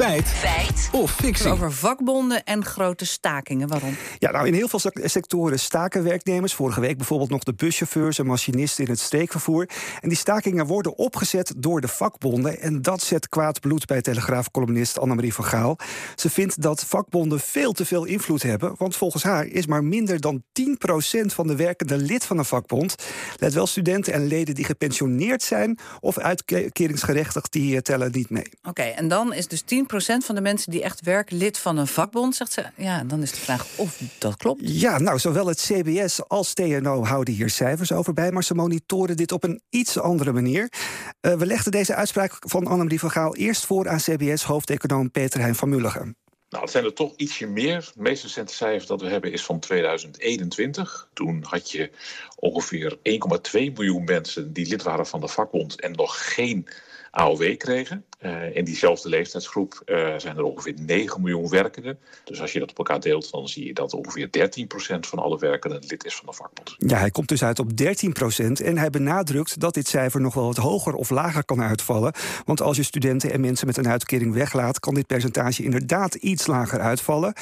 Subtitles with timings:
[0.00, 0.28] Feit.
[0.28, 0.88] Feit.
[0.92, 1.50] Of fictie.
[1.50, 3.68] Over vakbonden en grote stakingen.
[3.68, 3.96] Waarom?
[4.18, 6.54] Ja, nou, in heel veel sectoren staken werknemers.
[6.54, 9.68] Vorige week bijvoorbeeld nog de buschauffeurs en machinisten in het streekvervoer.
[10.00, 12.60] En die stakingen worden opgezet door de vakbonden.
[12.60, 15.78] En dat zet kwaad bloed bij Telegraaf-columnist Annemarie van Gaal.
[16.14, 18.74] Ze vindt dat vakbonden veel te veel invloed hebben.
[18.76, 22.94] Want volgens haar is maar minder dan 10% van de werkende lid van een vakbond.
[23.36, 28.50] Let wel, studenten en leden die gepensioneerd zijn of uitkeringsgerechtigd, die eh, tellen niet mee.
[28.62, 31.86] Oké, en dan is dus 10% van de mensen die echt werken lid van een
[31.86, 32.64] vakbond, zegt ze.
[32.76, 34.60] Ja, dan is de vraag of dat klopt.
[34.64, 39.16] Ja, nou, zowel het CBS als TNO houden hier cijfers over bij, maar ze monitoren
[39.16, 40.72] dit op een iets andere manier.
[41.20, 45.54] Uh, we legden deze uitspraak van Annemarie van Gaal eerst voor aan CBS-hoofdeconoom Peter Hein
[45.54, 46.16] van Mulligen.
[46.50, 47.76] Nou, het zijn er toch ietsje meer.
[47.76, 51.08] Het meest recente cijfer dat we hebben is van 2021.
[51.12, 51.90] Toen had je
[52.36, 53.00] ongeveer 1,2
[53.52, 56.68] miljoen mensen die lid waren van de vakbond en nog geen
[57.10, 58.04] AOW kregen.
[58.22, 61.98] Uh, in diezelfde leeftijdsgroep uh, zijn er ongeveer 9 miljoen werkenden.
[62.24, 65.38] Dus als je dat op elkaar deelt, dan zie je dat ongeveer 13% van alle
[65.38, 66.74] werkenden lid is van de vakbond.
[66.78, 70.44] Ja, hij komt dus uit op 13% en hij benadrukt dat dit cijfer nog wel
[70.44, 72.12] wat hoger of lager kan uitvallen.
[72.44, 76.46] Want als je studenten en mensen met een uitkering weglaat, kan dit percentage inderdaad iets
[76.46, 77.32] lager uitvallen.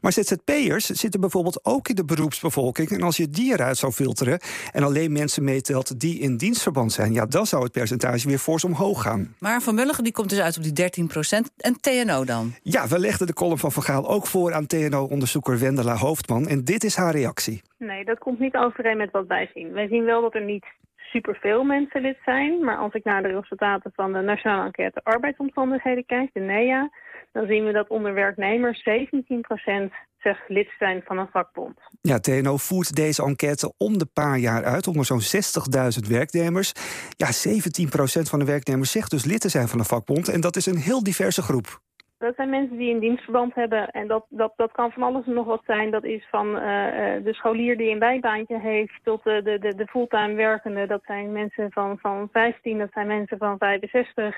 [0.00, 2.90] Maar ZZP'ers zitten bijvoorbeeld ook in de beroepsbevolking.
[2.90, 4.40] En als je die eruit zou filteren
[4.72, 8.64] en alleen mensen meetelt die in dienstverband zijn, ja, dan zou het percentage weer fors
[8.64, 9.17] omhoog gaan.
[9.38, 12.52] Maar Van Mulligen die komt dus uit op die 13% En TNO dan?
[12.62, 16.46] Ja, we legden de column van Vergaal ook voor aan TNO-onderzoeker Wendela Hoofdman.
[16.46, 17.62] En dit is haar reactie.
[17.78, 19.72] Nee, dat komt niet overeen met wat wij zien.
[19.72, 20.64] Wij zien wel dat er niet
[20.98, 22.64] superveel mensen lid zijn.
[22.64, 26.90] Maar als ik naar de resultaten van de Nationale Enquête Arbeidsomstandigheden kijk, de NEA...
[27.38, 28.82] dan zien we dat onder werknemers 17%
[30.18, 31.78] zeg lid zijn van een vakbond.
[32.00, 35.20] Ja, TNO voert deze enquête om de paar jaar uit onder zo'n
[36.02, 36.72] 60.000 werknemers.
[37.16, 40.28] Ja, 17% van de werknemers zegt dus lid te zijn van een vakbond.
[40.28, 41.80] En dat is een heel diverse groep.
[42.18, 43.90] Dat zijn mensen die een dienstverband hebben.
[43.90, 45.90] En dat, dat, dat kan van alles en nog wat zijn.
[45.90, 46.62] Dat is van uh,
[47.24, 50.86] de scholier die een bijbaantje heeft tot de, de, de fulltime werkende.
[50.86, 54.36] Dat zijn mensen van, van 15, dat zijn mensen van 65.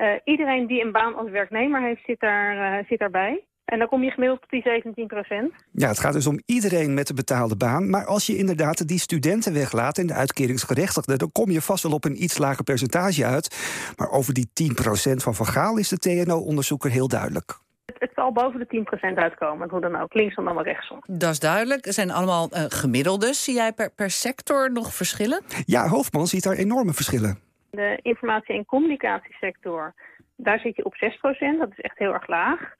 [0.00, 3.44] Uh, iedereen die een baan als werknemer heeft, zit, daar, uh, zit daarbij.
[3.64, 5.52] En dan kom je gemiddeld op die 17 procent.
[5.72, 7.90] Ja, het gaat dus om iedereen met een betaalde baan.
[7.90, 11.18] Maar als je inderdaad die studenten weglaat en de uitkeringsgerechtigden...
[11.18, 13.94] dan kom je vast wel op een iets lager percentage uit.
[13.96, 17.58] Maar over die 10 procent van Van Gaal is de TNO-onderzoeker heel duidelijk.
[17.98, 20.98] Het, zal boven de 10% uitkomen, hoe dan ook, linksom dan wel rechtsom.
[21.06, 21.86] Dat is duidelijk.
[21.86, 23.44] Er zijn allemaal uh, gemiddeldes.
[23.44, 25.42] Zie jij per, per sector nog verschillen?
[25.64, 27.49] Ja, Hoofdman ziet daar enorme verschillen.
[27.70, 29.94] De informatie- en communicatiesector,
[30.36, 31.58] daar zit je op 6%.
[31.58, 32.74] Dat is echt heel erg laag.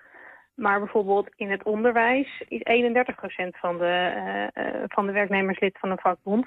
[0.60, 4.12] Maar bijvoorbeeld in het onderwijs is 31% van de,
[4.56, 6.47] uh, uh, van de werknemers lid van een vakbond.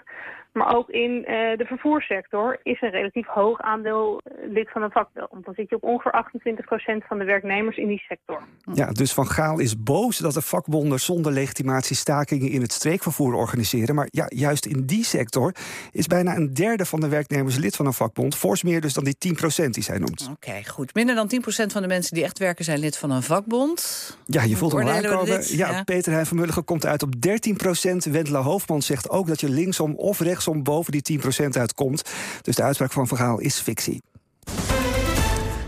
[0.51, 1.25] Maar ook in uh,
[1.57, 5.45] de vervoerssector is een relatief hoog aandeel lid van een vakbond.
[5.45, 6.25] Dan zit je op ongeveer
[7.03, 8.41] 28% van de werknemers in die sector.
[8.73, 13.33] Ja, dus Van Gaal is boos dat de vakbonden zonder legitimatie stakingen in het streekvervoer
[13.33, 13.95] organiseren.
[13.95, 15.55] Maar ja, juist in die sector
[15.91, 18.35] is bijna een derde van de werknemers lid van een vakbond.
[18.35, 19.35] Fors meer dus dan die
[19.65, 20.29] 10% die zij noemt.
[20.31, 20.93] Oké, goed.
[20.93, 24.02] Minder dan 10% van de mensen die echt werken zijn lid van een vakbond.
[24.25, 25.55] Ja, je voelt hem aankomen.
[25.55, 28.05] Ja, ja, Peter Heijn van Mulligen komt uit op 13 procent.
[28.05, 32.09] Wendela Hoofdman zegt ook dat je linksom of rechtsom boven die 10 procent uitkomt.
[32.41, 34.01] Dus de uitspraak van Verhaal is fictie.